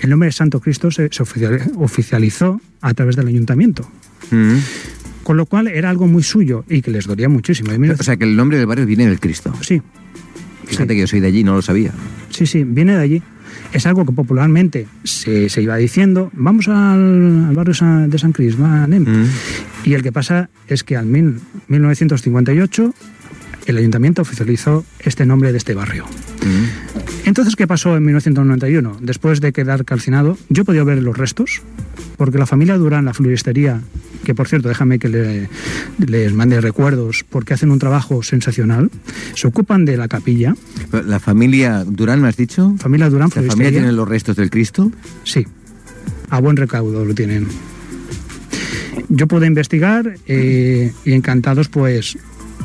el 0.00 0.10
nombre 0.10 0.26
de 0.28 0.32
Santo 0.32 0.60
Cristo 0.60 0.90
se, 0.90 1.08
se 1.10 1.22
oficial- 1.22 1.70
oficializó 1.76 2.60
a 2.80 2.94
través 2.94 3.16
del 3.16 3.28
ayuntamiento. 3.28 3.88
Mm. 4.30 4.56
Con 5.22 5.36
lo 5.36 5.46
cual 5.46 5.66
era 5.68 5.90
algo 5.90 6.06
muy 6.06 6.22
suyo 6.22 6.64
y 6.68 6.82
que 6.82 6.90
les 6.90 7.06
dolía 7.06 7.28
muchísimo. 7.28 7.70
O 7.98 8.02
sea 8.02 8.16
que 8.16 8.24
el 8.24 8.36
nombre 8.36 8.58
del 8.58 8.66
barrio 8.66 8.86
viene 8.86 9.06
del 9.06 9.18
Cristo. 9.20 9.52
sí, 9.60 9.82
Fíjate 10.66 10.94
que 10.94 11.00
yo 11.02 11.06
soy 11.06 11.20
de 11.20 11.28
allí, 11.28 11.44
no 11.44 11.54
lo 11.54 11.62
sabía. 11.62 11.92
Sí, 12.30 12.44
sí, 12.44 12.64
viene 12.64 12.96
de 12.96 13.00
allí. 13.00 13.22
Es 13.72 13.86
algo 13.86 14.04
que 14.04 14.12
popularmente 14.12 14.86
se, 15.04 15.48
se 15.48 15.62
iba 15.62 15.76
diciendo, 15.76 16.30
vamos 16.34 16.66
al, 16.68 17.46
al 17.48 17.54
barrio 17.54 17.74
de 18.08 18.18
San 18.18 18.32
Cris, 18.32 18.60
va, 18.60 18.82
anem". 18.84 19.02
Mm. 19.04 19.26
Y 19.86 19.94
el 19.94 20.02
que 20.02 20.12
pasa 20.12 20.50
es 20.68 20.84
que 20.84 20.96
al 20.96 21.06
mil- 21.06 21.40
1958 21.68 22.92
el 23.66 23.78
ayuntamiento 23.78 24.22
oficializó 24.22 24.84
este 25.00 25.24
nombre 25.26 25.50
de 25.52 25.58
este 25.58 25.74
barrio. 25.74 26.04
Mm. 26.06 27.26
Entonces, 27.28 27.56
¿qué 27.56 27.66
pasó 27.66 27.96
en 27.96 28.04
1991? 28.04 28.98
Después 29.00 29.40
de 29.40 29.52
quedar 29.52 29.84
calcinado, 29.84 30.38
yo 30.48 30.64
podido 30.64 30.84
ver 30.84 31.02
los 31.02 31.16
restos, 31.16 31.62
porque 32.16 32.38
la 32.38 32.46
familia 32.46 32.76
Durán, 32.78 33.04
la 33.06 33.14
floristería, 33.14 33.80
que 34.24 34.34
por 34.36 34.46
cierto, 34.48 34.68
déjame 34.68 34.98
que 35.00 35.08
le- 35.08 35.48
les 35.98 36.32
mande 36.32 36.60
recuerdos, 36.60 37.24
porque 37.28 37.54
hacen 37.54 37.70
un 37.72 37.78
trabajo 37.80 38.22
sensacional, 38.22 38.90
se 39.34 39.48
ocupan 39.48 39.84
de 39.84 39.96
la 39.96 40.06
capilla. 40.06 40.54
La 41.04 41.18
familia 41.18 41.82
Durán, 41.84 42.20
¿me 42.22 42.28
has 42.28 42.36
dicho? 42.36 42.74
Familia 42.78 43.08
Durán, 43.10 43.30
¿La 43.34 43.42
familia 43.42 43.70
tiene 43.72 43.92
los 43.92 44.08
restos 44.08 44.36
del 44.36 44.50
Cristo? 44.50 44.92
Sí, 45.24 45.44
a 46.30 46.40
buen 46.40 46.56
recaudo 46.56 47.04
lo 47.04 47.14
tienen. 47.14 47.48
Yo 49.08 49.26
pude 49.28 49.46
investigar 49.46 50.14
eh, 50.26 50.92
y 51.04 51.12
encantados 51.12 51.68
pues 51.68 52.18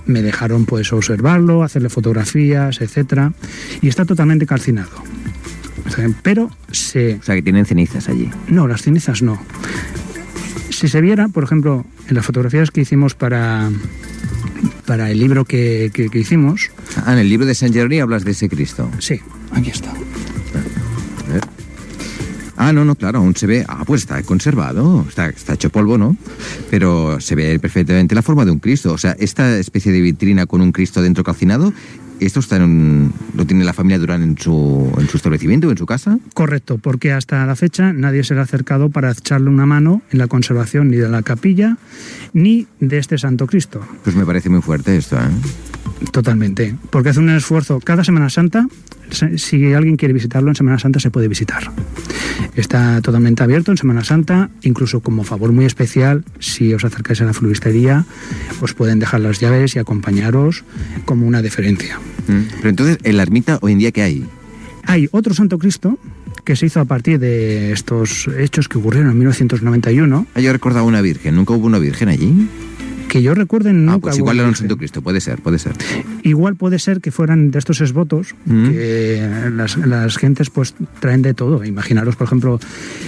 me 0.05 0.21
dejaron 0.21 0.65
pues 0.65 0.91
observarlo, 0.93 1.63
hacerle 1.63 1.89
fotografías, 1.89 2.81
etcétera, 2.81 3.33
y 3.81 3.87
está 3.87 4.05
totalmente 4.05 4.45
calcinado. 4.45 4.89
Pero 6.23 6.49
se 6.71 7.15
O 7.15 7.23
sea 7.23 7.35
que 7.35 7.41
tienen 7.41 7.65
cenizas 7.65 8.07
allí. 8.09 8.29
no, 8.47 8.67
las 8.67 8.81
cenizas 8.81 9.21
no. 9.21 9.41
Si 10.69 10.87
se 10.87 11.01
viera, 11.01 11.27
por 11.27 11.43
ejemplo, 11.43 11.85
en 12.07 12.15
las 12.15 12.25
fotografías 12.25 12.71
que 12.71 12.81
hicimos 12.81 13.13
para 13.13 13.69
para 14.85 15.09
el 15.11 15.19
libro 15.19 15.45
que, 15.45 15.91
que- 15.93 16.09
que 16.09 16.19
hicimos, 16.19 16.71
Ah, 17.05 17.13
en 17.13 17.19
el 17.19 17.29
libro 17.29 17.45
de 17.45 17.55
San 17.55 17.71
Jerónimo 17.73 18.03
hablas 18.03 18.23
de 18.25 18.31
ese 18.31 18.49
Cristo. 18.49 18.89
sí, 18.99 19.19
aquí 19.51 19.69
está. 19.69 19.93
Ah, 22.63 22.71
no, 22.71 22.85
no, 22.85 22.93
claro, 22.93 23.17
aún 23.17 23.35
se 23.35 23.47
ve. 23.47 23.65
Ah, 23.67 23.83
pues 23.87 24.01
está 24.01 24.21
conservado, 24.21 25.03
está, 25.09 25.29
está 25.29 25.53
hecho 25.55 25.71
polvo, 25.71 25.97
¿no? 25.97 26.15
Pero 26.69 27.19
se 27.19 27.33
ve 27.33 27.57
perfectamente 27.57 28.13
la 28.13 28.21
forma 28.21 28.45
de 28.45 28.51
un 28.51 28.59
Cristo. 28.59 28.93
O 28.93 28.99
sea, 28.99 29.15
esta 29.19 29.57
especie 29.57 29.91
de 29.91 29.99
vitrina 29.99 30.45
con 30.45 30.61
un 30.61 30.71
Cristo 30.71 31.01
dentro 31.01 31.23
calcinado, 31.23 31.73
¿esto 32.19 32.39
está 32.39 32.57
en 32.57 32.61
un- 32.61 33.13
lo 33.35 33.47
tiene 33.47 33.63
la 33.63 33.73
familia 33.73 33.97
Durán 33.97 34.21
en 34.21 34.37
su, 34.37 34.93
en 34.99 35.07
su 35.09 35.17
establecimiento, 35.17 35.71
en 35.71 35.77
su 35.79 35.87
casa? 35.87 36.19
Correcto, 36.35 36.77
porque 36.77 37.11
hasta 37.13 37.43
la 37.47 37.55
fecha 37.55 37.93
nadie 37.93 38.23
se 38.23 38.35
le 38.35 38.41
ha 38.41 38.43
acercado 38.43 38.91
para 38.91 39.09
echarle 39.11 39.49
una 39.49 39.65
mano 39.65 40.03
en 40.11 40.19
la 40.19 40.27
conservación 40.27 40.91
ni 40.91 40.97
de 40.97 41.09
la 41.09 41.23
capilla 41.23 41.77
ni 42.33 42.67
de 42.79 42.99
este 42.99 43.17
Santo 43.17 43.47
Cristo. 43.47 43.81
Pues 44.03 44.15
me 44.15 44.23
parece 44.23 44.49
muy 44.49 44.61
fuerte 44.61 44.95
esto, 44.97 45.17
¿eh? 45.17 45.21
Totalmente, 46.11 46.75
porque 46.91 47.09
hace 47.09 47.19
un 47.19 47.29
esfuerzo 47.31 47.79
cada 47.79 48.03
Semana 48.03 48.29
Santa. 48.29 48.67
Si 49.11 49.73
alguien 49.73 49.97
quiere 49.97 50.13
visitarlo 50.13 50.49
en 50.49 50.55
Semana 50.55 50.79
Santa 50.79 50.99
se 50.99 51.11
puede 51.11 51.27
visitar. 51.27 51.71
Está 52.55 53.01
totalmente 53.01 53.43
abierto 53.43 53.71
en 53.71 53.77
Semana 53.77 54.03
Santa, 54.03 54.49
incluso 54.61 55.01
como 55.01 55.23
favor 55.23 55.51
muy 55.51 55.65
especial, 55.65 56.23
si 56.39 56.73
os 56.73 56.83
acercáis 56.83 57.21
a 57.21 57.25
la 57.25 57.33
floristería, 57.33 58.05
os 58.61 58.73
pueden 58.73 58.99
dejar 58.99 59.21
las 59.21 59.39
llaves 59.39 59.75
y 59.75 59.79
acompañaros 59.79 60.63
como 61.05 61.27
una 61.27 61.41
deferencia. 61.41 61.99
Mm. 62.27 62.41
Pero 62.57 62.69
entonces, 62.69 62.97
en 63.03 63.17
la 63.17 63.23
ermita, 63.23 63.59
hoy 63.61 63.73
en 63.73 63.79
día, 63.79 63.91
¿qué 63.91 64.01
hay? 64.01 64.25
Hay 64.85 65.07
otro 65.11 65.33
Santo 65.33 65.57
Cristo 65.59 65.97
que 66.43 66.55
se 66.55 66.65
hizo 66.65 66.79
a 66.79 66.85
partir 66.85 67.19
de 67.19 67.71
estos 67.71 68.27
hechos 68.37 68.67
que 68.67 68.77
ocurrieron 68.77 69.11
en 69.11 69.17
1991, 69.17 70.27
Ah, 70.33 70.39
yo 70.39 70.51
recordaba 70.51 70.85
una 70.85 71.01
virgen. 71.01 71.35
¿Nunca 71.35 71.53
hubo 71.53 71.67
una 71.67 71.79
virgen 71.79 72.09
allí? 72.09 72.47
Que 73.11 73.21
yo 73.21 73.35
recuerde 73.35 73.73
nunca 73.73 73.95
ah, 73.95 73.99
pues 73.99 74.17
igual 74.17 74.37
era 74.37 74.45
un 74.45 74.51
virgen. 74.51 74.69
Santo 74.69 74.77
Cristo. 74.77 75.01
Puede 75.01 75.19
ser, 75.19 75.41
puede 75.41 75.59
ser. 75.59 75.73
Igual 76.23 76.55
puede 76.55 76.79
ser 76.79 77.01
que 77.01 77.11
fueran 77.11 77.51
de 77.51 77.59
estos 77.59 77.81
esvotos 77.81 78.35
Mm. 78.45 78.69
que 78.69 79.49
las, 79.53 79.75
las 79.77 80.17
gentes 80.17 80.49
pues 80.49 80.75
traen 81.01 81.21
de 81.21 81.33
todo. 81.33 81.65
Imaginaros, 81.65 82.15
por 82.15 82.27
ejemplo, 82.27 82.57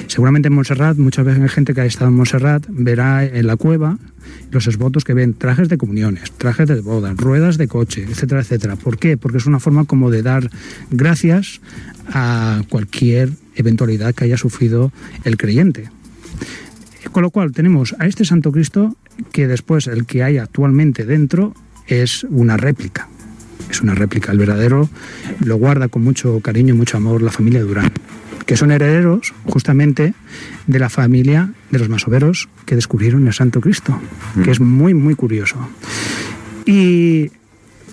seguramente 0.08 0.48
en 0.48 0.56
Montserrat, 0.56 0.98
muchas 0.98 1.24
veces 1.24 1.42
hay 1.42 1.48
gente 1.48 1.74
que 1.74 1.80
ha 1.82 1.86
estado 1.86 2.10
en 2.10 2.16
Montserrat, 2.18 2.66
verá 2.68 3.24
en 3.24 3.48
la 3.48 3.56
cueva 3.56 3.98
los 4.52 4.68
esvotos 4.68 5.06
que 5.06 5.14
ven 5.14 5.36
trajes 5.36 5.70
de 5.70 5.78
comuniones, 5.78 6.34
trajes 6.34 6.68
de 6.68 6.82
boda, 6.82 7.14
ruedas 7.16 7.58
de 7.58 7.70
coche, 7.70 8.04
etcétera, 8.04 8.42
etcétera. 8.42 8.76
¿Por 8.76 8.98
qué? 8.98 9.16
Porque 9.16 9.38
es 9.38 9.46
una 9.46 9.62
forma 9.62 9.86
como 9.86 10.12
de 10.12 10.22
dar 10.22 10.50
gracias 10.92 11.62
a 12.08 12.62
cualquier 12.68 13.30
eventualidad 13.56 14.14
que 14.14 14.26
haya 14.26 14.38
sufrido 14.38 14.92
el 15.24 15.38
creyente. 15.38 15.90
Con 17.12 17.24
lo 17.24 17.30
cual 17.30 17.52
tenemos 17.52 17.96
a 18.00 18.08
este 18.08 18.26
Santo 18.26 18.52
Cristo 18.52 18.96
que 19.32 19.48
después 19.48 19.88
el 19.88 20.06
que 20.06 20.24
hay 20.24 20.38
actualmente 20.38 21.06
dentro 21.06 21.54
es 21.88 22.24
una 22.30 22.58
réplica. 22.58 23.08
Es 23.70 23.82
una 23.82 23.96
réplica. 23.96 24.32
El 24.32 24.38
verdadero 24.38 24.90
lo 25.44 25.56
guarda 25.58 25.88
con 25.88 26.04
mucho 26.04 26.40
cariño 26.42 26.74
y 26.74 26.78
mucho 26.78 26.98
amor 26.98 27.22
la 27.22 27.32
familia 27.32 27.62
Durán, 27.62 27.92
que 28.46 28.58
son 28.58 28.72
herederos 28.72 29.34
justamente 29.46 30.14
de 30.68 30.80
la 30.80 30.90
familia 30.90 31.54
de 31.72 31.80
los 31.80 31.90
masoveros 31.90 32.50
que 32.66 32.76
descubrieron 32.76 33.28
el 33.28 33.34
Santo 33.34 33.62
Cristo, 33.62 34.00
que 34.44 34.52
es 34.52 34.60
muy, 34.60 34.94
muy 34.94 35.16
curioso. 35.16 35.58
Y 36.66 37.32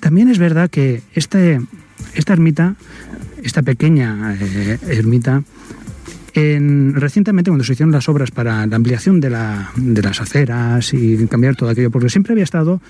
también 0.01 0.29
es 0.29 0.39
verdad 0.39 0.71
que 0.71 1.03
este, 1.15 1.61
esta 2.15 2.33
ermita, 2.33 2.77
esta 3.43 3.63
pequeña 3.63 4.37
eh, 4.41 4.79
ermita, 4.89 5.43
en- 6.35 6.95
recientemente 6.95 7.51
cuando 7.51 7.65
se 7.65 7.73
hicieron 7.73 7.93
las 7.93 8.09
obras 8.09 8.31
para 8.31 8.67
la 8.67 8.77
ampliación 8.77 9.21
de, 9.21 9.31
la- 9.31 9.71
de 9.77 10.03
las 10.03 10.21
aceras 10.21 10.93
y 10.95 11.27
cambiar 11.27 11.57
todo 11.57 11.69
aquello, 11.71 11.91
porque 11.91 12.11
siempre 12.11 12.33
había 12.33 12.45
estado 12.45 12.81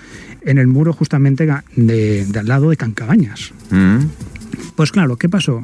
en 0.43 0.57
el 0.57 0.67
muro 0.67 0.93
justamente 0.93 1.47
de 1.75 2.25
al 2.39 2.47
lado 2.47 2.69
de 2.69 2.77
Cancabañas. 2.77 3.51
Mm. 3.69 3.97
Pues 4.75 4.91
claro, 4.91 5.17
¿qué 5.17 5.29
pasó? 5.29 5.61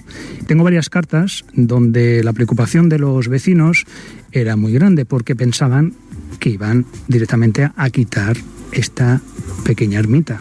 Tengo 0.47 0.63
varias 0.63 0.89
cartas 0.89 1.45
donde 1.53 2.23
la 2.23 2.33
preocupación 2.33 2.89
de 2.89 2.99
los 2.99 3.27
vecinos 3.27 3.85
era 4.31 4.55
muy 4.55 4.73
grande 4.73 5.05
porque 5.05 5.35
pensaban 5.35 5.93
que 6.39 6.49
iban 6.51 6.85
directamente 7.07 7.69
a 7.75 7.89
quitar 7.89 8.37
esta 8.71 9.21
pequeña 9.63 9.99
ermita. 9.99 10.39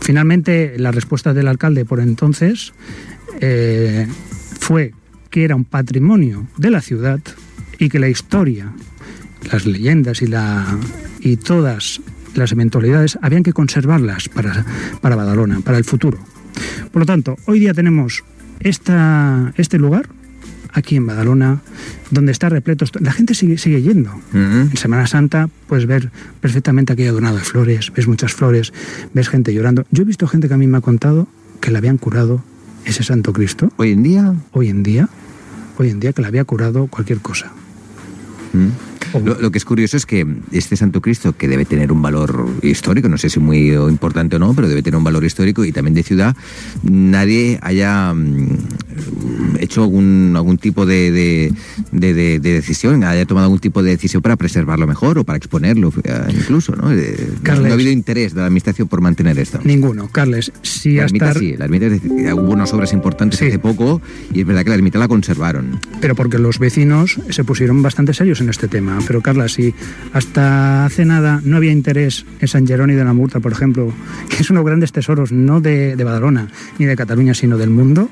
Finalmente, 0.00 0.74
la 0.78 0.90
respuesta 0.92 1.34
del 1.34 1.48
alcalde 1.48 1.84
por 1.84 2.00
entonces 2.00 2.72
eh, 3.40 4.06
fue 4.60 4.92
que 5.30 5.44
era 5.44 5.56
un 5.56 5.64
patrimonio 5.64 6.46
de 6.56 6.70
la 6.70 6.80
ciudad 6.80 7.20
y 7.78 7.88
que 7.88 7.98
la 7.98 8.08
historia, 8.08 8.72
las 9.50 9.66
leyendas 9.66 10.22
y, 10.22 10.26
la, 10.26 10.78
y 11.20 11.36
todas 11.36 12.00
las 12.34 12.52
eventualidades 12.52 13.18
habían 13.22 13.42
que 13.42 13.52
conservarlas 13.52 14.28
para, 14.28 14.64
para 15.00 15.16
Badalona, 15.16 15.60
para 15.60 15.78
el 15.78 15.84
futuro. 15.84 16.18
Por 16.92 17.00
lo 17.00 17.06
tanto, 17.06 17.36
hoy 17.46 17.60
día 17.60 17.74
tenemos 17.74 18.24
esta, 18.60 19.52
este 19.56 19.78
lugar 19.78 20.08
aquí 20.72 20.96
en 20.96 21.06
Badalona, 21.06 21.60
donde 22.10 22.32
está 22.32 22.48
repleto. 22.48 22.84
La 23.00 23.12
gente 23.12 23.34
sigue, 23.34 23.58
sigue 23.58 23.82
yendo. 23.82 24.12
En 24.32 24.76
Semana 24.76 25.06
Santa 25.06 25.48
puedes 25.66 25.86
ver 25.86 26.10
perfectamente 26.40 26.92
aquello 26.92 27.10
adornado 27.10 27.36
de 27.36 27.44
flores, 27.44 27.92
ves 27.94 28.06
muchas 28.06 28.32
flores, 28.32 28.72
ves 29.14 29.28
gente 29.28 29.52
llorando. 29.52 29.86
Yo 29.90 30.02
he 30.02 30.06
visto 30.06 30.26
gente 30.26 30.48
que 30.48 30.54
a 30.54 30.58
mí 30.58 30.66
me 30.66 30.78
ha 30.78 30.82
contado 30.82 31.28
que 31.60 31.70
le 31.70 31.78
habían 31.78 31.98
curado 31.98 32.42
ese 32.84 33.02
Santo 33.02 33.32
Cristo 33.32 33.70
Hoy 33.76 33.92
en 33.92 34.02
día... 34.02 34.34
hoy 34.52 34.68
en 34.68 34.82
día, 34.82 35.08
hoy 35.78 35.90
en 35.90 36.00
día 36.00 36.12
que 36.12 36.22
le 36.22 36.28
había 36.28 36.44
curado 36.44 36.86
cualquier 36.86 37.20
cosa. 37.20 37.52
Mm. 38.52 38.97
Lo, 39.24 39.40
lo 39.40 39.50
que 39.50 39.58
es 39.58 39.64
curioso 39.64 39.96
es 39.96 40.06
que 40.06 40.26
este 40.52 40.76
Santo 40.76 41.00
Cristo, 41.00 41.36
que 41.36 41.48
debe 41.48 41.64
tener 41.64 41.92
un 41.92 42.02
valor 42.02 42.48
histórico, 42.62 43.08
no 43.08 43.18
sé 43.18 43.30
si 43.30 43.40
muy 43.40 43.72
importante 43.72 44.36
o 44.36 44.38
no, 44.38 44.54
pero 44.54 44.68
debe 44.68 44.82
tener 44.82 44.96
un 44.98 45.04
valor 45.04 45.24
histórico 45.24 45.64
y 45.64 45.72
también 45.72 45.94
de 45.94 46.02
ciudad, 46.02 46.36
nadie 46.82 47.58
haya 47.62 48.12
mm, 48.14 49.56
hecho 49.60 49.82
algún, 49.82 50.32
algún 50.36 50.58
tipo 50.58 50.86
de, 50.86 51.10
de- 51.10 51.52
de- 51.92 52.14
de- 52.14 52.40
de 52.40 52.52
decisión, 52.52 53.04
haya 53.04 53.24
tomado 53.26 53.46
algún 53.46 53.58
tipo 53.60 53.82
de 53.82 53.90
decisión 53.90 54.22
para 54.22 54.36
preservarlo 54.36 54.86
mejor 54.86 55.18
o 55.18 55.24
para 55.24 55.36
exponerlo 55.36 55.92
eh, 56.04 56.20
incluso, 56.30 56.74
¿no? 56.76 56.92
Eh, 56.92 57.28
no- 57.36 57.42
Carles. 57.42 57.64
no 57.66 57.70
ha 57.70 57.74
habido 57.74 57.90
interés 57.90 58.34
de 58.34 58.40
la 58.40 58.46
Administración 58.46 58.88
por 58.88 59.00
mantener 59.00 59.38
esto. 59.38 59.60
Ninguno. 59.64 60.08
Carles, 60.10 60.52
si 60.62 60.94
La 60.96 61.04
ermita 61.04 61.28
hasta... 61.28 61.40
sí, 61.40 61.54
la 61.56 61.64
ermita 61.66 61.86
hubo 62.34 62.52
unas 62.52 62.72
obras 62.72 62.92
importantes 62.92 63.38
Sí. 63.38 63.46
hace 63.46 63.58
poco 63.58 64.00
y 64.32 64.40
es 64.40 64.46
verdad 64.46 64.64
que 64.64 64.70
la 64.70 64.76
ermita 64.76 64.98
la 64.98 65.08
conservaron. 65.08 65.80
Pero 66.00 66.14
porque 66.14 66.38
los 66.38 66.58
vecinos 66.58 67.20
se 67.30 67.44
pusieron 67.44 67.82
bastante 67.82 68.14
serios 68.14 68.40
en 68.40 68.48
este 68.48 68.68
tema. 68.68 68.97
Pero 69.06 69.20
Carla, 69.20 69.48
si 69.48 69.74
hasta 70.12 70.84
hace 70.84 71.04
nada 71.04 71.40
no 71.44 71.56
había 71.56 71.72
interés 71.72 72.24
en 72.40 72.48
San 72.48 72.66
Jerónimo 72.66 72.98
de 72.98 73.04
la 73.04 73.12
Murta, 73.12 73.40
por 73.40 73.52
ejemplo, 73.52 73.92
que 74.28 74.42
es 74.42 74.50
uno 74.50 74.60
de 74.60 74.64
los 74.64 74.70
grandes 74.70 74.92
tesoros 74.92 75.32
no 75.32 75.60
de, 75.60 75.96
de 75.96 76.04
Badalona 76.04 76.48
ni 76.78 76.86
de 76.86 76.96
Cataluña, 76.96 77.34
sino 77.34 77.58
del 77.58 77.70
mundo, 77.70 78.10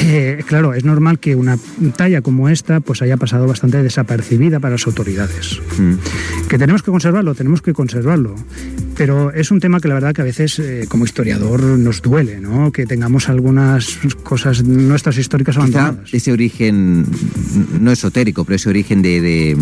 eh, 0.00 0.44
claro, 0.46 0.74
es 0.74 0.84
normal 0.84 1.18
que 1.18 1.34
una 1.34 1.58
talla 1.96 2.22
como 2.22 2.48
esta 2.48 2.80
pues 2.80 3.02
haya 3.02 3.16
pasado 3.16 3.46
bastante 3.46 3.82
desapercibida 3.82 4.60
para 4.60 4.72
las 4.72 4.86
autoridades. 4.86 5.60
Mm. 5.78 5.94
Que 6.48 6.58
tenemos 6.58 6.82
que 6.82 6.90
conservarlo, 6.90 7.34
tenemos 7.34 7.62
que 7.62 7.72
conservarlo. 7.72 8.36
Pero 8.98 9.32
es 9.32 9.52
un 9.52 9.60
tema 9.60 9.78
que 9.80 9.86
la 9.86 9.94
verdad 9.94 10.12
que 10.12 10.22
a 10.22 10.24
veces 10.24 10.58
eh, 10.58 10.86
como 10.88 11.04
historiador 11.04 11.62
nos 11.62 12.02
duele, 12.02 12.40
¿no? 12.40 12.72
Que 12.72 12.84
tengamos 12.84 13.28
algunas 13.28 13.96
cosas 14.24 14.64
nuestras 14.64 15.16
históricas 15.18 15.54
Quizá 15.54 15.62
abandonadas. 15.62 16.12
ese 16.12 16.32
origen, 16.32 17.06
no 17.80 17.92
esotérico, 17.92 18.44
pero 18.44 18.56
ese 18.56 18.68
origen 18.68 19.00
de, 19.00 19.20
de, 19.20 19.56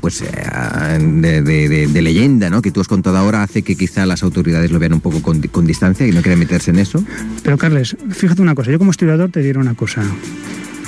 pues, 0.00 0.22
eh, 0.22 0.98
de, 0.98 1.42
de- 1.42 1.68
de- 1.68 1.86
de 1.88 2.02
leyenda 2.02 2.48
¿no? 2.48 2.62
que 2.62 2.70
tú 2.72 2.80
has 2.80 2.88
contado 2.88 3.18
ahora 3.18 3.42
hace 3.42 3.60
que 3.62 3.76
quizá 3.76 4.06
las 4.06 4.22
autoridades 4.22 4.70
lo 4.70 4.78
vean 4.78 4.94
un 4.94 5.00
poco 5.02 5.20
con, 5.20 5.42
con 5.42 5.66
distancia 5.66 6.06
y 6.06 6.12
no 6.12 6.22
quieran 6.22 6.38
meterse 6.38 6.70
en 6.70 6.78
eso. 6.78 7.04
Pero 7.42 7.58
Carles, 7.58 7.94
fíjate 8.10 8.40
una 8.40 8.54
cosa, 8.54 8.70
yo 8.70 8.78
como 8.78 8.92
historiador 8.92 9.30
te 9.30 9.40
diré 9.42 9.58
una 9.58 9.74
cosa. 9.74 10.02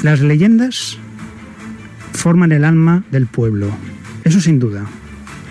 Las 0.02 0.20
leyendas 0.22 0.96
forman 2.14 2.52
el 2.52 2.64
alma 2.64 3.04
del 3.12 3.26
pueblo, 3.26 3.68
eso 4.24 4.40
sin 4.40 4.58
duda. 4.58 4.86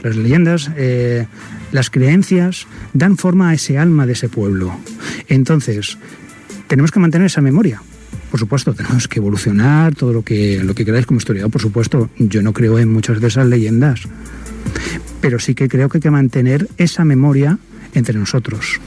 Las 0.01 0.15
leyendas, 0.15 0.71
eh, 0.75 1.27
las 1.71 1.89
creencias 1.89 2.67
dan 2.93 3.17
forma 3.17 3.49
a 3.49 3.53
ese 3.53 3.77
alma 3.77 4.05
de 4.05 4.13
ese 4.13 4.29
pueblo. 4.29 4.75
Entonces, 5.27 5.97
tenemos 6.67 6.91
que 6.91 6.99
mantener 6.99 7.27
esa 7.27 7.41
memoria. 7.41 7.81
Por 8.29 8.39
supuesto, 8.39 8.73
tenemos 8.73 9.07
que 9.07 9.19
evolucionar 9.19 9.93
todo 9.93 10.13
lo 10.13 10.23
que, 10.23 10.63
lo 10.63 10.73
que 10.73 10.85
queráis 10.85 11.05
como 11.05 11.17
historiador, 11.17 11.51
por 11.51 11.61
supuesto. 11.61 12.09
Yo 12.17 12.41
no 12.41 12.53
creo 12.53 12.79
en 12.79 12.91
muchas 12.91 13.19
de 13.19 13.27
esas 13.27 13.47
leyendas, 13.47 14.01
pero 15.19 15.39
sí 15.39 15.53
que 15.53 15.67
creo 15.67 15.89
que 15.89 15.97
hay 15.97 16.01
que 16.01 16.11
mantener 16.11 16.69
esa 16.77 17.03
memoria 17.03 17.59
entre 17.93 18.17
nosotros. 18.17 18.79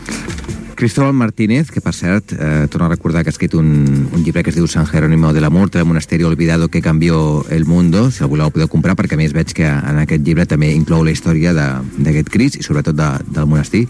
Cristóbal 0.75 1.13
Martínez, 1.15 1.71
que 1.71 1.81
per 1.81 1.95
cert, 1.95 2.33
eh, 2.33 2.67
torno 2.69 2.87
a 2.87 2.89
recordar 2.91 3.23
que 3.23 3.29
ha 3.31 3.35
escrit 3.35 3.55
un, 3.55 4.09
un 4.13 4.25
llibre 4.25 4.43
que 4.43 4.51
es 4.51 4.57
diu 4.57 4.67
San 4.67 4.87
Jerónimo 4.87 5.33
de 5.33 5.41
la 5.41 5.51
Murta, 5.51 5.79
el 5.79 5.85
monasteri 5.85 6.25
olvidado 6.25 6.69
que 6.69 6.83
cambió 6.83 7.45
el 7.51 7.65
mundo, 7.65 8.11
si 8.11 8.23
algú 8.25 8.37
l'heu 8.37 8.51
podeu 8.51 8.69
comprar, 8.69 8.97
perquè 8.99 9.15
a 9.15 9.21
més 9.21 9.33
veig 9.33 9.53
que 9.55 9.67
en 9.67 9.99
aquest 10.03 10.25
llibre 10.27 10.47
també 10.51 10.73
inclou 10.75 11.05
la 11.05 11.13
història 11.15 11.55
de- 11.55 11.81
d'aquest 11.99 12.29
Cris 12.29 12.57
i 12.59 12.63
sobretot 12.67 12.97
de, 12.97 13.09
del 13.31 13.47
monestir. 13.47 13.87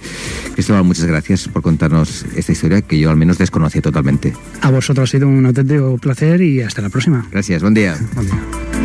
Cristóbal, 0.55 0.85
muchas 0.85 1.07
gracias 1.07 1.49
por 1.49 1.63
contarnos 1.63 2.25
esta 2.37 2.53
historia 2.53 2.83
que 2.83 2.99
yo 2.99 3.11
al 3.11 3.17
menos 3.17 3.39
desconocía 3.39 3.83
totalmente. 3.83 4.33
A 4.61 4.71
vosotros 4.71 5.09
ha 5.09 5.11
sido 5.11 5.29
un 5.29 5.47
auténtico 5.47 5.97
placer 5.99 6.41
y 6.43 6.61
hasta 6.63 6.83
la 6.83 6.91
próxima. 6.91 7.27
Gracias, 7.31 7.63
buen 7.63 7.75
día. 7.75 7.97
Bon 8.15 8.25
dia. 8.27 8.84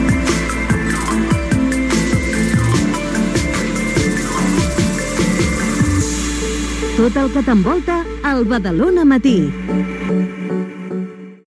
Tot 7.00 7.16
el 7.16 7.30
que 7.32 7.42
t'envolta 7.48 8.02
al 8.28 8.44
Badalona 8.44 9.06
Matí. 9.08 9.38